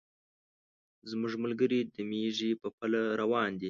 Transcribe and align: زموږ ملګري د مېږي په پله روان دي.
زموږ 1.09 1.33
ملګري 1.43 1.79
د 1.93 1.95
مېږي 2.09 2.51
په 2.61 2.67
پله 2.77 2.99
روان 3.21 3.51
دي. 3.57 3.59